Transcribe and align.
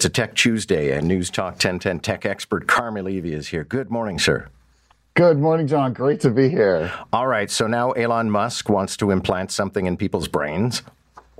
It's 0.00 0.06
a 0.06 0.08
Tech 0.08 0.34
Tuesday, 0.34 0.96
and 0.96 1.06
News 1.06 1.28
Talk 1.28 1.56
1010 1.56 2.00
tech 2.00 2.24
expert 2.24 2.66
Carmi 2.66 3.04
Levy 3.04 3.34
is 3.34 3.48
here. 3.48 3.64
Good 3.64 3.90
morning, 3.90 4.18
sir. 4.18 4.48
Good 5.12 5.38
morning, 5.38 5.66
John. 5.66 5.92
Great 5.92 6.20
to 6.20 6.30
be 6.30 6.48
here. 6.48 6.90
All 7.12 7.26
right, 7.26 7.50
so 7.50 7.66
now 7.66 7.90
Elon 7.90 8.30
Musk 8.30 8.70
wants 8.70 8.96
to 8.96 9.10
implant 9.10 9.50
something 9.50 9.84
in 9.84 9.98
people's 9.98 10.26
brains. 10.26 10.80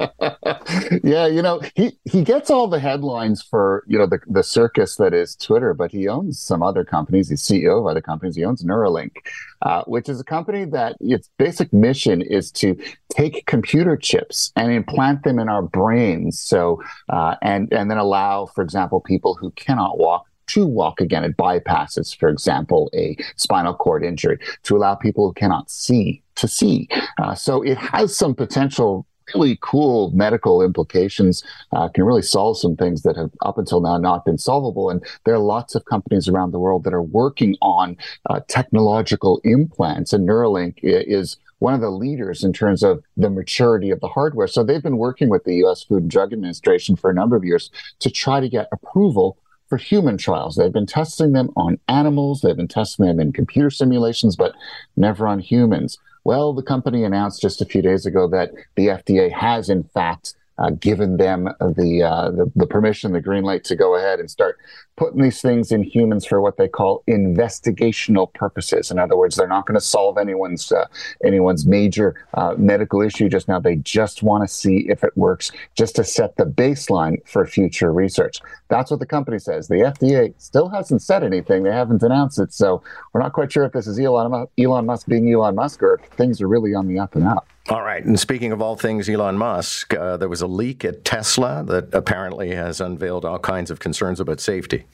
yeah, 1.02 1.26
you 1.26 1.42
know, 1.42 1.60
he, 1.74 1.98
he 2.04 2.22
gets 2.22 2.50
all 2.50 2.68
the 2.68 2.80
headlines 2.80 3.42
for, 3.42 3.84
you 3.86 3.98
know, 3.98 4.06
the, 4.06 4.20
the 4.26 4.42
circus 4.42 4.96
that 4.96 5.12
is 5.12 5.36
Twitter, 5.36 5.74
but 5.74 5.90
he 5.90 6.08
owns 6.08 6.40
some 6.40 6.62
other 6.62 6.84
companies. 6.84 7.28
He's 7.28 7.42
CEO 7.42 7.80
of 7.80 7.86
other 7.86 8.00
companies. 8.00 8.36
He 8.36 8.44
owns 8.44 8.64
Neuralink, 8.64 9.16
uh, 9.62 9.82
which 9.84 10.08
is 10.08 10.20
a 10.20 10.24
company 10.24 10.64
that 10.66 10.96
its 11.00 11.30
basic 11.38 11.72
mission 11.72 12.22
is 12.22 12.50
to 12.52 12.76
take 13.10 13.46
computer 13.46 13.96
chips 13.96 14.52
and 14.56 14.72
implant 14.72 15.24
them 15.24 15.38
in 15.38 15.48
our 15.48 15.62
brains. 15.62 16.40
So, 16.40 16.82
uh, 17.08 17.36
and, 17.42 17.72
and 17.72 17.90
then 17.90 17.98
allow, 17.98 18.46
for 18.46 18.62
example, 18.62 19.00
people 19.00 19.34
who 19.34 19.50
cannot 19.52 19.98
walk 19.98 20.26
to 20.48 20.66
walk 20.66 21.00
again. 21.00 21.22
It 21.24 21.36
bypasses, 21.36 22.16
for 22.16 22.28
example, 22.28 22.90
a 22.94 23.16
spinal 23.36 23.74
cord 23.74 24.02
injury 24.02 24.38
to 24.64 24.76
allow 24.76 24.96
people 24.96 25.28
who 25.28 25.32
cannot 25.34 25.70
see 25.70 26.22
to 26.36 26.48
see. 26.48 26.88
Uh, 27.22 27.34
so 27.34 27.62
it 27.62 27.78
has 27.78 28.16
some 28.16 28.34
potential 28.34 29.06
really 29.34 29.58
cool 29.60 30.10
medical 30.12 30.62
implications, 30.62 31.42
uh, 31.72 31.88
can 31.88 32.04
really 32.04 32.22
solve 32.22 32.58
some 32.58 32.76
things 32.76 33.02
that 33.02 33.16
have 33.16 33.30
up 33.42 33.58
until 33.58 33.80
now 33.80 33.96
not 33.98 34.24
been 34.24 34.38
solvable. 34.38 34.90
And 34.90 35.04
there 35.24 35.34
are 35.34 35.38
lots 35.38 35.74
of 35.74 35.84
companies 35.84 36.28
around 36.28 36.52
the 36.52 36.58
world 36.58 36.84
that 36.84 36.94
are 36.94 37.02
working 37.02 37.56
on 37.62 37.96
uh, 38.28 38.40
technological 38.48 39.40
implants, 39.44 40.12
and 40.12 40.28
Neuralink 40.28 40.74
is 40.82 41.36
one 41.60 41.74
of 41.74 41.80
the 41.80 41.90
leaders 41.90 42.42
in 42.42 42.52
terms 42.52 42.82
of 42.82 43.04
the 43.16 43.30
maturity 43.30 43.90
of 43.90 44.00
the 44.00 44.08
hardware. 44.08 44.46
So 44.46 44.64
they've 44.64 44.82
been 44.82 44.96
working 44.96 45.28
with 45.28 45.44
the 45.44 45.56
US 45.64 45.84
Food 45.84 46.02
and 46.02 46.10
Drug 46.10 46.32
Administration 46.32 46.96
for 46.96 47.10
a 47.10 47.14
number 47.14 47.36
of 47.36 47.44
years 47.44 47.70
to 48.00 48.10
try 48.10 48.40
to 48.40 48.48
get 48.48 48.68
approval 48.72 49.36
for 49.68 49.76
human 49.76 50.18
trials. 50.18 50.56
They've 50.56 50.72
been 50.72 50.86
testing 50.86 51.32
them 51.32 51.50
on 51.56 51.78
animals, 51.86 52.40
they've 52.40 52.56
been 52.56 52.66
testing 52.66 53.06
them 53.06 53.20
in 53.20 53.32
computer 53.32 53.70
simulations, 53.70 54.36
but 54.36 54.52
never 54.96 55.26
on 55.28 55.38
humans. 55.38 55.96
Well, 56.24 56.52
the 56.52 56.62
company 56.62 57.04
announced 57.04 57.40
just 57.40 57.62
a 57.62 57.64
few 57.64 57.82
days 57.82 58.04
ago 58.06 58.28
that 58.28 58.50
the 58.76 58.88
FDA 58.88 59.32
has, 59.32 59.70
in 59.70 59.84
fact, 59.84 60.34
uh, 60.60 60.70
given 60.70 61.16
them 61.16 61.44
the, 61.60 62.02
uh, 62.02 62.30
the, 62.30 62.50
the 62.54 62.66
permission, 62.66 63.12
the 63.12 63.20
green 63.20 63.44
light 63.44 63.64
to 63.64 63.74
go 63.74 63.96
ahead 63.96 64.20
and 64.20 64.30
start 64.30 64.58
putting 64.96 65.22
these 65.22 65.40
things 65.40 65.72
in 65.72 65.82
humans 65.82 66.26
for 66.26 66.42
what 66.42 66.58
they 66.58 66.68
call 66.68 67.02
investigational 67.08 68.32
purposes. 68.34 68.90
In 68.90 68.98
other 68.98 69.16
words, 69.16 69.36
they're 69.36 69.48
not 69.48 69.64
going 69.64 69.78
to 69.78 69.84
solve 69.84 70.18
anyone's 70.18 70.70
uh, 70.70 70.86
anyone's 71.24 71.66
major 71.66 72.14
uh, 72.34 72.54
medical 72.58 73.00
issue 73.00 73.30
just 73.30 73.48
now. 73.48 73.58
They 73.58 73.76
just 73.76 74.22
want 74.22 74.46
to 74.46 74.48
see 74.48 74.86
if 74.90 75.02
it 75.02 75.16
works, 75.16 75.50
just 75.74 75.96
to 75.96 76.04
set 76.04 76.36
the 76.36 76.44
baseline 76.44 77.26
for 77.26 77.46
future 77.46 77.92
research. 77.92 78.40
That's 78.68 78.90
what 78.90 79.00
the 79.00 79.06
company 79.06 79.38
says. 79.38 79.68
The 79.68 79.76
FDA 79.76 80.34
still 80.36 80.68
hasn't 80.68 81.00
said 81.00 81.24
anything. 81.24 81.62
They 81.62 81.72
haven't 81.72 82.02
announced 82.02 82.38
it, 82.38 82.52
so 82.52 82.82
we're 83.14 83.22
not 83.22 83.32
quite 83.32 83.50
sure 83.50 83.64
if 83.64 83.72
this 83.72 83.86
is 83.86 83.98
Elon 83.98 84.46
Elon 84.58 84.84
Musk 84.84 85.06
being 85.06 85.32
Elon 85.32 85.54
Musk 85.54 85.82
or 85.82 85.94
if 85.94 86.10
things 86.10 86.42
are 86.42 86.48
really 86.48 86.74
on 86.74 86.86
the 86.86 86.98
up 86.98 87.14
and 87.14 87.26
up. 87.26 87.48
All 87.68 87.82
right. 87.82 88.04
And 88.04 88.18
speaking 88.18 88.52
of 88.52 88.62
all 88.62 88.76
things 88.76 89.08
Elon 89.08 89.36
Musk, 89.36 89.94
uh, 89.94 90.16
there 90.16 90.28
was 90.28 90.40
a 90.40 90.46
leak 90.46 90.84
at 90.84 91.04
Tesla 91.04 91.62
that 91.68 91.92
apparently 91.94 92.54
has 92.54 92.80
unveiled 92.80 93.24
all 93.24 93.38
kinds 93.38 93.70
of 93.70 93.78
concerns 93.78 94.18
about 94.18 94.40
safety. 94.40 94.86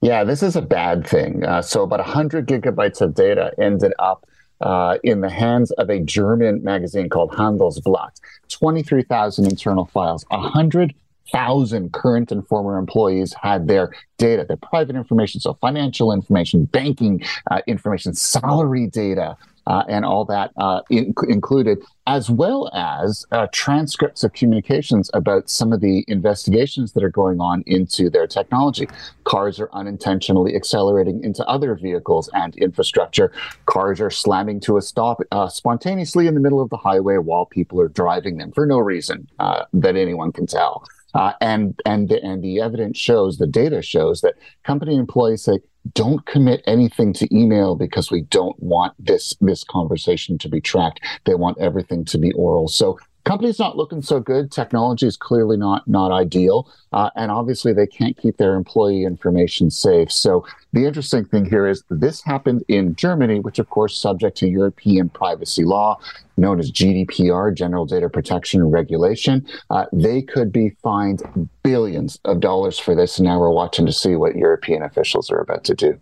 Yeah, 0.00 0.22
this 0.22 0.42
is 0.42 0.54
a 0.54 0.62
bad 0.62 1.06
thing. 1.06 1.44
Uh, 1.44 1.60
so, 1.60 1.82
about 1.82 1.98
100 1.98 2.46
gigabytes 2.46 3.00
of 3.00 3.14
data 3.14 3.52
ended 3.58 3.92
up 3.98 4.28
uh, 4.60 4.98
in 5.02 5.22
the 5.22 5.30
hands 5.30 5.70
of 5.72 5.90
a 5.90 5.98
German 5.98 6.62
magazine 6.62 7.08
called 7.08 7.32
Handelsblatt. 7.32 8.20
23,000 8.48 9.46
internal 9.46 9.86
files, 9.86 10.24
100,000 10.30 11.92
current 11.92 12.30
and 12.30 12.46
former 12.46 12.78
employees 12.78 13.34
had 13.40 13.66
their 13.66 13.92
data, 14.18 14.44
their 14.44 14.56
private 14.56 14.94
information, 14.94 15.40
so 15.40 15.54
financial 15.54 16.12
information, 16.12 16.64
banking 16.66 17.22
uh, 17.50 17.60
information, 17.66 18.14
salary 18.14 18.86
data, 18.86 19.36
uh, 19.68 19.84
and 19.86 20.04
all 20.04 20.24
that 20.24 20.50
uh, 20.56 20.80
in, 20.90 21.14
included, 21.28 21.78
as 22.06 22.30
well 22.30 22.70
as 22.74 23.26
uh, 23.32 23.46
transcripts 23.52 24.24
of 24.24 24.32
communications 24.32 25.10
about 25.12 25.48
some 25.50 25.72
of 25.74 25.80
the 25.80 26.04
investigations 26.08 26.92
that 26.92 27.04
are 27.04 27.10
going 27.10 27.38
on 27.40 27.62
into 27.66 28.08
their 28.08 28.26
technology. 28.26 28.88
Cars 29.24 29.60
are 29.60 29.68
unintentionally 29.72 30.56
accelerating 30.56 31.22
into 31.22 31.44
other 31.46 31.74
vehicles 31.74 32.30
and 32.32 32.56
infrastructure. 32.56 33.30
Cars 33.66 34.00
are 34.00 34.10
slamming 34.10 34.58
to 34.60 34.78
a 34.78 34.82
stop 34.82 35.20
uh, 35.30 35.48
spontaneously 35.48 36.26
in 36.26 36.34
the 36.34 36.40
middle 36.40 36.62
of 36.62 36.70
the 36.70 36.78
highway 36.78 37.18
while 37.18 37.44
people 37.44 37.78
are 37.78 37.88
driving 37.88 38.38
them 38.38 38.50
for 38.52 38.64
no 38.64 38.78
reason 38.78 39.28
uh, 39.38 39.64
that 39.74 39.96
anyone 39.96 40.32
can 40.32 40.46
tell. 40.46 40.82
Uh, 41.14 41.32
and 41.40 41.80
and 41.86 42.12
and 42.12 42.42
the 42.42 42.60
evidence 42.60 42.98
shows, 42.98 43.38
the 43.38 43.46
data 43.46 43.80
shows 43.80 44.20
that 44.20 44.34
company 44.64 44.96
employees 44.96 45.42
say, 45.42 45.58
don't 45.94 46.24
commit 46.26 46.62
anything 46.66 47.12
to 47.14 47.36
email 47.36 47.74
because 47.74 48.10
we 48.10 48.22
don't 48.22 48.60
want 48.62 48.94
this 48.98 49.36
this 49.40 49.64
conversation 49.64 50.38
to 50.38 50.48
be 50.48 50.60
tracked. 50.60 51.00
They 51.24 51.34
want 51.34 51.58
everything 51.58 52.04
to 52.06 52.18
be 52.18 52.32
oral. 52.32 52.68
So 52.68 52.98
company's 53.24 53.58
not 53.58 53.76
looking 53.76 54.02
so 54.02 54.20
good. 54.20 54.50
Technology 54.50 55.06
is 55.06 55.16
clearly 55.16 55.56
not 55.56 55.86
not 55.86 56.12
ideal, 56.12 56.70
uh, 56.92 57.10
and 57.16 57.30
obviously 57.30 57.72
they 57.72 57.86
can't 57.86 58.16
keep 58.16 58.36
their 58.36 58.54
employee 58.54 59.04
information 59.04 59.70
safe. 59.70 60.10
So 60.10 60.46
the 60.72 60.86
interesting 60.86 61.24
thing 61.24 61.44
here 61.44 61.66
is 61.66 61.82
this 61.90 62.22
happened 62.22 62.64
in 62.68 62.94
Germany, 62.94 63.40
which 63.40 63.58
of 63.58 63.68
course 63.70 63.96
subject 63.96 64.36
to 64.38 64.48
European 64.48 65.08
privacy 65.08 65.64
law 65.64 65.98
known 66.38 66.58
as 66.60 66.70
GDPR, 66.70 67.54
General 67.54 67.84
Data 67.84 68.08
Protection 68.08 68.64
Regulation. 68.70 69.46
Uh, 69.70 69.86
they 69.92 70.22
could 70.22 70.52
be 70.52 70.70
fined 70.82 71.22
billions 71.62 72.18
of 72.24 72.40
dollars 72.40 72.78
for 72.78 72.94
this. 72.94 73.18
And 73.18 73.26
now 73.26 73.38
we're 73.38 73.50
watching 73.50 73.84
to 73.86 73.92
see 73.92 74.14
what 74.14 74.36
European 74.36 74.82
officials 74.82 75.30
are 75.30 75.40
about 75.40 75.64
to 75.64 75.74
do. 75.74 75.98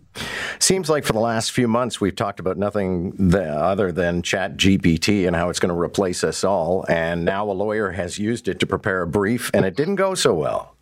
Seems 0.59 0.89
like 0.89 1.03
for 1.03 1.13
the 1.13 1.19
last 1.19 1.51
few 1.51 1.67
months, 1.67 1.99
we've 1.99 2.15
talked 2.15 2.39
about 2.39 2.57
nothing 2.57 3.33
other 3.35 3.91
than 3.91 4.21
Chat 4.21 4.57
GPT 4.57 5.27
and 5.27 5.35
how 5.35 5.49
it's 5.49 5.59
going 5.59 5.73
to 5.73 5.79
replace 5.79 6.23
us 6.23 6.43
all. 6.43 6.85
And 6.87 7.16
now 7.25 7.49
a 7.49 7.51
lawyer 7.51 7.91
has 7.91 8.19
used 8.19 8.47
it 8.47 8.59
to 8.59 8.65
prepare 8.65 9.01
a 9.01 9.07
brief, 9.07 9.51
and 9.53 9.65
it 9.65 9.75
didn't 9.75 9.95
go 9.95 10.15
so 10.15 10.33
well. 10.33 10.76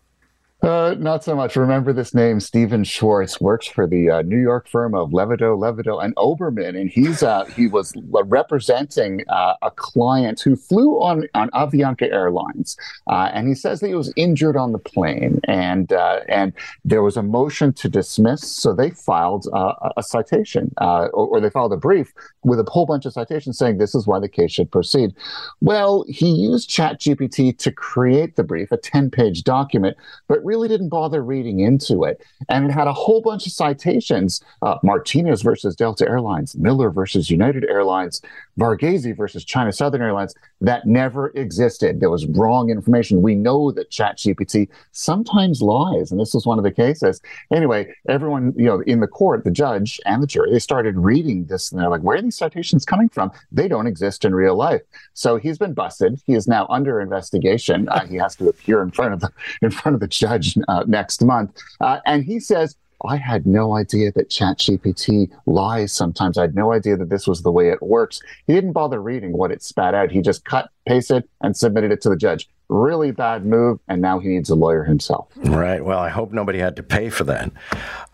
Uh, 0.66 0.96
not 0.98 1.24
so 1.24 1.36
much. 1.36 1.56
Remember 1.56 1.94
this 1.94 2.16
name, 2.16 2.40
Stephen 2.40 2.84
Schwartz 2.84 3.40
works 3.40 3.68
for 3.68 3.86
the 3.86 4.10
uh, 4.10 4.22
New 4.24 4.42
York 4.42 4.68
firm 4.68 4.96
of 4.96 5.12
Levidow, 5.12 5.56
Levidow, 5.56 6.04
and 6.04 6.16
Oberman, 6.16 6.70
and 6.70 6.90
he's 6.90 7.22
uh, 7.22 7.46
he 7.46 7.68
was 7.68 7.94
representing 8.08 9.24
uh, 9.30 9.54
a 9.62 9.70
client 9.70 10.42
who 10.42 10.56
flew 10.56 10.94
on 11.04 11.28
on 11.36 11.52
Avianca 11.52 12.12
Airlines, 12.12 12.78
uh, 13.06 13.30
and 13.32 13.48
he 13.48 13.54
says 13.54 13.80
that 13.82 13.90
he 13.90 13.94
was 13.94 14.12
injured 14.16 14.58
on 14.58 14.72
the 14.72 14.80
plane, 14.80 15.40
and 15.44 15.94
uh, 15.94 16.22
and 16.30 16.52
there 16.84 17.04
was 17.04 17.16
a 17.16 17.22
motion 17.22 17.72
to 17.74 17.88
dismiss, 17.88 18.42
so 18.42 18.74
they 18.74 18.90
filed 18.90 19.48
a 19.54 20.02
citation, 20.02 20.74
or, 20.80 21.10
or, 21.12 21.40
they 21.40 21.52
filed 21.52 21.74
a 21.74 21.78
brief 21.78 22.12
with 22.44 22.60
a 22.60 22.64
whole 22.64 22.88
bunch 22.88 23.06
of 23.06 23.14
citations 23.14 23.60
saying 23.60 23.78
this 23.78 23.94
is 23.94 24.08
why 24.08 24.18
the 24.18 24.28
case 24.28 24.54
should 24.54 24.72
proceed. 24.72 25.14
Well, 25.62 26.06
he 26.08 26.32
used 26.32 26.72
ChatGPT 26.72 27.56
to 27.60 27.72
create 27.72 28.36
the 28.36 28.44
brief, 28.44 28.72
a 28.72 28.78
ten 28.78 29.12
page 29.12 29.44
document, 29.44 29.96
but 30.28 30.44
really 30.44 30.55
really 30.56 30.70
didn't 30.70 30.90
bother 30.90 31.22
reading 31.22 31.60
into 31.60 32.04
it. 32.06 32.22
And 32.48 32.66
it 32.66 32.72
had 32.72 32.88
a 32.88 32.94
whole 32.94 33.22
bunch 33.22 33.46
of 33.46 33.52
citations 33.52 34.42
uh, 34.62 34.78
Martinez 34.84 35.42
versus 35.42 35.76
Delta 35.76 36.08
Airlines, 36.08 36.56
Miller 36.56 36.90
versus 36.90 37.30
United 37.30 37.66
Airlines, 37.66 38.22
Varghese 38.60 39.16
versus 39.16 39.44
China 39.44 39.72
Southern 39.72 40.02
Airlines 40.02 40.34
that 40.62 40.86
never 40.86 41.28
existed. 41.36 42.00
There 42.00 42.10
was 42.10 42.26
wrong 42.28 42.70
information. 42.70 43.22
We 43.22 43.36
know 43.36 43.72
that 43.72 43.92
ChatGPT 43.92 44.70
sometimes 44.92 45.62
lies, 45.62 46.12
and 46.12 46.20
this 46.20 46.34
was 46.34 46.46
one 46.46 46.58
of 46.58 46.64
the 46.64 46.72
cases. 46.72 47.22
Anyway, 47.54 47.94
everyone, 48.08 48.54
you 48.56 48.66
know, 48.66 48.82
in 48.82 49.00
the 49.00 49.08
court, 49.08 49.44
the 49.44 49.52
judge 49.52 50.00
and 50.06 50.24
the 50.24 50.28
jury, 50.28 50.52
they 50.52 50.60
started 50.60 50.98
reading 50.98 51.46
this 51.46 51.72
and 51.72 51.82
they're 51.82 51.90
like, 51.90 52.02
where 52.02 52.18
are 52.18 52.22
these 52.22 52.38
citations 52.38 52.86
coming 52.86 53.10
from? 53.10 53.32
They 53.52 53.68
don't 53.68 53.88
exist 53.88 54.26
in 54.26 54.34
real 54.34 54.56
life. 54.56 54.82
So 55.14 55.38
he's 55.38 55.58
been 55.58 55.74
busted. 55.74 56.22
He 56.26 56.34
is 56.34 56.48
now 56.48 56.66
under 56.70 57.02
investigation. 57.02 57.90
Uh, 57.90 58.06
he 58.08 58.16
has 58.16 58.36
to 58.38 58.50
appear 58.50 58.82
in 58.82 58.92
front 58.92 59.14
of 59.14 59.20
the 59.20 59.32
in 59.62 59.72
front 59.72 59.96
of 59.96 60.02
the 60.02 60.08
judge 60.08 60.58
uh, 60.68 60.84
next 60.88 61.24
month. 61.24 61.58
Uh, 61.82 62.00
and 62.06 62.24
he 62.24 62.40
says, 62.40 62.76
I 63.06 63.18
had 63.18 63.46
no 63.46 63.76
idea 63.76 64.12
that 64.14 64.30
ChatGPT 64.30 65.32
lies 65.46 65.94
sometimes. 65.94 66.38
I 66.38 66.42
had 66.42 66.56
no 66.56 66.74
idea 66.74 66.98
that 66.98 67.10
this 67.10 67.28
was 67.28 67.42
the 67.42 67.52
way 67.52 67.70
it 67.70 67.82
works. 67.82 68.22
He 68.48 68.54
didn't 68.54 68.74
bother 68.74 69.02
reading 69.02 69.34
what 69.34 69.52
it 69.52 69.64
spat 69.64 69.94
out. 69.94 70.12
He 70.12 70.22
just 70.22 70.46
cut, 70.46 70.70
pasted, 70.88 71.24
and 71.42 71.56
submitted 71.56 71.92
it 71.92 72.02
to 72.02 72.10
the 72.10 72.18
judge 72.18 72.50
really 72.70 73.12
bad 73.12 73.46
move, 73.46 73.80
and 73.88 74.02
now 74.02 74.20
he 74.20 74.30
needs 74.30 74.50
a 74.50 74.56
lawyer 74.56 74.84
himself. 74.84 75.28
Right. 75.36 75.84
Well, 75.84 76.00
I 76.00 76.10
hope 76.10 76.32
nobody 76.32 76.60
had 76.60 76.76
to 76.78 76.84
pay 76.84 77.10
for 77.10 77.24
that. 77.26 77.52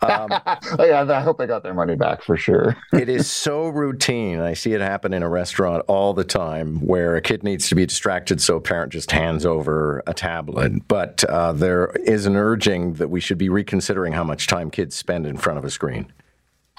Um, 0.00 0.28
yeah, 0.78 1.04
I 1.08 1.20
hope 1.20 1.38
they 1.38 1.46
got 1.46 1.62
their 1.62 1.74
money 1.74 1.96
back 1.96 2.22
for 2.22 2.36
sure. 2.36 2.76
it 2.92 3.08
is 3.08 3.30
so 3.30 3.68
routine. 3.68 4.40
I 4.40 4.54
see 4.54 4.72
it 4.72 4.80
happen 4.80 5.12
in 5.12 5.22
a 5.22 5.28
restaurant 5.28 5.84
all 5.88 6.12
the 6.12 6.24
time 6.24 6.86
where 6.86 7.16
a 7.16 7.22
kid 7.22 7.42
needs 7.42 7.68
to 7.68 7.74
be 7.74 7.86
distracted, 7.86 8.40
so 8.40 8.56
a 8.56 8.60
parent 8.60 8.92
just 8.92 9.10
hands 9.10 9.46
over 9.46 10.02
a 10.06 10.14
tablet. 10.14 10.86
But 10.88 11.24
uh, 11.24 11.52
there 11.52 11.86
is 12.04 12.26
an 12.26 12.36
urging 12.36 12.94
that 12.94 13.08
we 13.08 13.20
should 13.20 13.38
be 13.38 13.48
reconsidering 13.48 14.12
how 14.12 14.24
much 14.24 14.46
time 14.46 14.70
kids 14.70 14.94
spend 14.94 15.26
in 15.26 15.36
front 15.36 15.58
of 15.58 15.64
a 15.64 15.70
screen. 15.70 16.12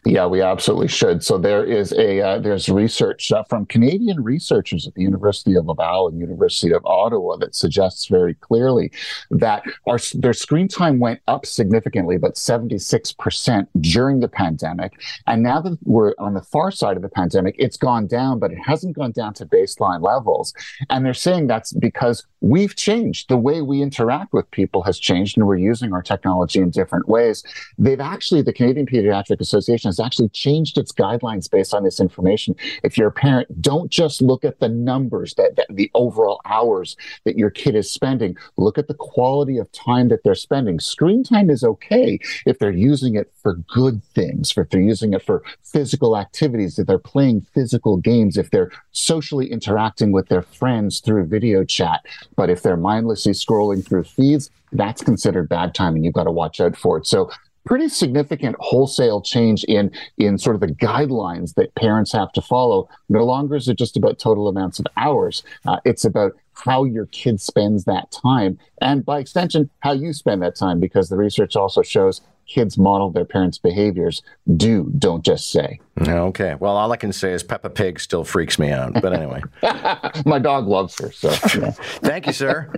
Yeah, 0.05 0.25
we 0.25 0.41
absolutely 0.41 0.89
should. 0.89 1.23
So 1.23 1.38
there 1.38 1.63
is 1.63 1.94
a 1.94 2.19
uh, 2.19 2.39
there's 2.39 2.67
research 2.67 3.31
uh, 3.31 3.44
from 3.44 3.65
Canadian 3.65 4.21
researchers 4.21 4.85
at 4.85 4.95
the 4.95 5.01
University 5.01 5.55
of 5.55 5.65
Laval 5.65 6.09
and 6.09 6.19
University 6.19 6.73
of 6.73 6.85
Ottawa 6.85 7.38
that 7.38 7.55
suggests 7.55 8.07
very 8.07 8.33
clearly 8.33 8.91
that 9.31 9.63
our 9.88 9.97
their 10.15 10.33
screen 10.33 10.67
time 10.67 11.00
went 11.00 11.21
up 11.27 11.45
significantly, 11.45 12.17
but 12.17 12.35
76% 12.35 13.67
during 13.79 14.19
the 14.19 14.27
pandemic. 14.27 14.91
And 15.25 15.41
now 15.41 15.61
that 15.61 15.77
we're 15.83 16.13
on 16.19 16.33
the 16.33 16.41
far 16.41 16.69
side 16.71 16.97
of 16.97 17.01
the 17.01 17.09
pandemic, 17.09 17.55
it's 17.57 17.77
gone 17.77 18.07
down, 18.07 18.39
but 18.39 18.51
it 18.51 18.59
hasn't 18.65 18.97
gone 18.97 19.11
down 19.11 19.33
to 19.35 19.45
baseline 19.45 20.01
levels. 20.01 20.53
And 20.89 21.05
they're 21.05 21.13
saying 21.13 21.47
that's 21.47 21.71
because 21.71 22.25
we've 22.41 22.75
changed. 22.75 23.29
The 23.29 23.38
way 23.38 23.61
we 23.61 23.81
interact 23.81 24.33
with 24.33 24.51
people 24.51 24.83
has 24.83 25.00
changed, 25.00 25.38
and 25.38 25.47
we're 25.47 25.55
using 25.55 25.94
our 25.94 26.01
technology 26.01 26.59
in 26.59 26.71
different 26.71 27.07
ways. 27.07 27.41
They've 27.77 28.01
actually, 28.01 28.41
the 28.41 28.51
Canadian 28.51 28.85
Pediatric 28.85 29.39
Association 29.39 29.92
has 29.93 30.05
actually 30.05 30.29
changed 30.29 30.77
its 30.77 30.91
guidelines 30.91 31.49
based 31.49 31.73
on 31.73 31.83
this 31.83 31.99
information. 31.99 32.55
If 32.83 32.97
you're 32.97 33.09
a 33.09 33.11
parent, 33.11 33.61
don't 33.61 33.91
just 33.91 34.21
look 34.21 34.43
at 34.43 34.59
the 34.59 34.69
numbers 34.69 35.35
that, 35.35 35.55
that 35.55 35.67
the 35.69 35.91
overall 35.93 36.41
hours 36.45 36.97
that 37.25 37.37
your 37.37 37.49
kid 37.49 37.75
is 37.75 37.89
spending. 37.89 38.35
Look 38.57 38.77
at 38.77 38.87
the 38.87 38.93
quality 38.95 39.57
of 39.57 39.71
time 39.71 40.09
that 40.09 40.23
they're 40.23 40.35
spending. 40.35 40.79
Screen 40.79 41.23
time 41.23 41.49
is 41.49 41.63
okay 41.63 42.19
if 42.45 42.59
they're 42.59 42.71
using 42.71 43.15
it 43.15 43.31
for 43.41 43.55
good 43.73 44.03
things, 44.15 44.53
if 44.57 44.69
they're 44.69 44.81
using 44.81 45.13
it 45.13 45.21
for 45.21 45.43
physical 45.63 46.17
activities, 46.17 46.79
if 46.79 46.87
they're 46.87 46.97
playing 46.97 47.41
physical 47.53 47.97
games, 47.97 48.37
if 48.37 48.49
they're 48.49 48.71
socially 48.91 49.51
interacting 49.51 50.11
with 50.11 50.29
their 50.29 50.41
friends 50.41 50.99
through 50.99 51.25
video 51.25 51.63
chat. 51.63 52.05
But 52.35 52.49
if 52.49 52.63
they're 52.63 52.77
mindlessly 52.77 53.33
scrolling 53.33 53.85
through 53.85 54.05
feeds, 54.05 54.49
that's 54.71 55.03
considered 55.03 55.49
bad 55.49 55.75
time 55.75 55.95
and 55.95 56.03
you've 56.03 56.13
got 56.13 56.23
to 56.23 56.31
watch 56.31 56.59
out 56.59 56.75
for 56.75 56.97
it. 56.97 57.05
So 57.05 57.29
pretty 57.65 57.89
significant 57.89 58.56
wholesale 58.60 59.21
change 59.21 59.63
in 59.65 59.92
in 60.18 60.38
sort 60.38 60.56
of 60.56 60.62
the 60.62 60.68
guidelines 60.68 61.56
that 61.56 61.74
parents 61.75 62.12
have 62.12 62.31
to 62.33 62.42
follow. 62.42 62.89
No 63.10 63.24
longer 63.24 63.56
is 63.56 63.68
it 63.68 63.77
just 63.77 63.98
about 63.98 64.19
total 64.19 64.48
amounts 64.48 64.80
of 64.80 64.88
hours. 64.98 65.44
Uh, 65.65 65.77
it's 65.86 66.06
about 66.06 66.33
how 66.54 66.83
your 66.83 67.07
kid 67.07 67.42
spends 67.42 67.86
that 67.86 68.12
time, 68.12 68.60
and 68.81 69.06
by 69.06 69.19
extension, 69.19 69.69
how 69.80 69.92
you 69.92 70.13
spend 70.13 70.42
that 70.42 70.56
time, 70.56 70.80
because 70.80 71.10
the 71.10 71.18
research 71.18 71.56
also 71.56 71.81
shows 71.81 72.21
kids 72.45 72.77
model 72.77 73.10
their 73.10 73.25
parents' 73.25 73.57
behaviors. 73.57 74.21
Do, 74.57 74.92
don't 74.98 75.24
just 75.24 75.51
say. 75.51 75.80
Okay. 76.00 76.56
Well, 76.60 76.75
all 76.75 76.92
I 76.92 76.98
can 76.98 77.13
say 77.13 77.33
is 77.33 77.44
Peppa 77.44 77.69
Pig 77.69 78.00
still 78.00 78.24
freaks 78.24 78.60
me 78.60 78.71
out. 78.71 79.01
But 79.01 79.13
anyway, 79.13 79.42
my 80.25 80.39
dog 80.39 80.68
loves 80.68 81.00
her. 81.00 81.12
So, 81.12 81.30
yeah. 81.30 81.71
thank 82.01 82.27
you, 82.27 82.33
sir. 82.33 82.74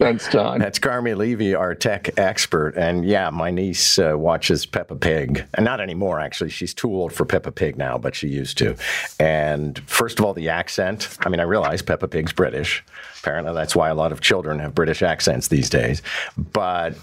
Thanks, 0.00 0.28
John. 0.28 0.60
That's 0.60 0.78
Carmi 0.78 1.14
Levy, 1.14 1.54
our 1.54 1.74
tech 1.74 2.18
expert. 2.18 2.74
And 2.74 3.04
yeah, 3.04 3.28
my 3.28 3.50
niece 3.50 3.98
uh, 3.98 4.14
watches 4.16 4.64
Peppa 4.64 4.96
Pig. 4.96 5.44
And 5.52 5.62
not 5.62 5.78
anymore, 5.78 6.20
actually. 6.20 6.48
She's 6.48 6.72
too 6.72 6.90
old 6.90 7.12
for 7.12 7.26
Peppa 7.26 7.52
Pig 7.52 7.76
now, 7.76 7.98
but 7.98 8.14
she 8.14 8.26
used 8.26 8.56
to. 8.58 8.76
And 9.18 9.78
first 9.80 10.18
of 10.18 10.24
all, 10.24 10.32
the 10.32 10.48
accent. 10.48 11.18
I 11.20 11.28
mean, 11.28 11.38
I 11.38 11.42
realize 11.42 11.82
Peppa 11.82 12.08
Pig's 12.08 12.32
British. 12.32 12.82
Apparently, 13.20 13.52
that's 13.52 13.76
why 13.76 13.90
a 13.90 13.94
lot 13.94 14.10
of 14.10 14.22
children 14.22 14.58
have 14.60 14.74
British 14.74 15.02
accents 15.02 15.48
these 15.48 15.68
days. 15.68 16.00
But 16.38 16.94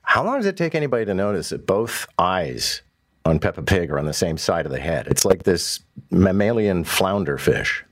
how 0.00 0.24
long 0.24 0.38
does 0.38 0.46
it 0.46 0.56
take 0.56 0.74
anybody 0.74 1.04
to 1.04 1.12
notice 1.12 1.50
that 1.50 1.66
both 1.66 2.06
eyes 2.18 2.80
on 3.26 3.38
Peppa 3.38 3.60
Pig 3.64 3.90
are 3.90 3.98
on 3.98 4.06
the 4.06 4.14
same 4.14 4.38
side 4.38 4.64
of 4.64 4.72
the 4.72 4.80
head? 4.80 5.08
It's 5.08 5.26
like 5.26 5.42
this 5.42 5.80
mammalian 6.10 6.84
flounder 6.84 7.36
fish. 7.36 7.84